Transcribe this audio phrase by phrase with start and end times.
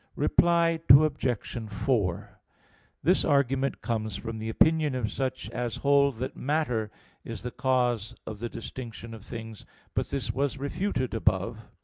[0.15, 1.69] Reply Obj.
[1.69, 2.39] 4:
[3.03, 6.89] This argument comes from the opinion of such as hold that matter
[7.23, 11.65] is the cause of the distinction of things; but this was refuted above (Q.